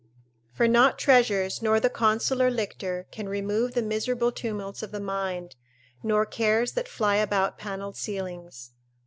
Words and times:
["For 0.51 0.67
not 0.67 0.97
treasures, 0.97 1.61
nor 1.61 1.79
the 1.79 1.87
consular 1.87 2.49
lictor, 2.49 3.05
can 3.11 3.29
remove 3.29 3.75
the 3.75 3.83
miserable 3.83 4.31
tumults 4.31 4.81
of 4.81 4.89
the 4.91 4.99
mind, 4.99 5.55
nor 6.01 6.25
cares 6.25 6.71
that 6.71 6.87
fly 6.87 7.17
about 7.17 7.59
panelled 7.59 7.97
ceilings." 7.97 8.71